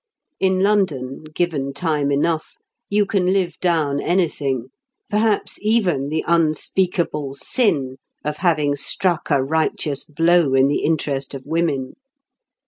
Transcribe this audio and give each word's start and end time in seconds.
In 0.39 0.61
London, 0.61 1.25
given 1.25 1.73
time 1.73 2.11
enough, 2.11 2.55
you 2.89 3.05
can 3.05 3.27
live 3.31 3.59
down 3.59 3.99
anything, 4.01 4.69
perhaps 5.11 5.59
even 5.61 6.09
the 6.09 6.23
unspeakable 6.25 7.35
sin 7.35 7.97
of 8.25 8.37
having 8.37 8.75
struck 8.75 9.29
a 9.29 9.43
righteous 9.43 10.03
blow 10.03 10.55
in 10.55 10.65
the 10.65 10.79
interest 10.83 11.35
of 11.35 11.45
women. 11.45 11.97